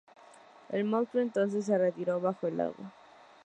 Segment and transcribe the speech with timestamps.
[0.71, 2.91] El monstruo entonces se retiró bajo el agua.